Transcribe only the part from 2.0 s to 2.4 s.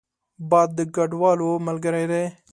دی